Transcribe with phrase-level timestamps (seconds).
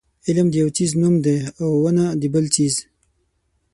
[0.27, 2.75] علم د یو څیز نوم دی او ونه د بل څیز.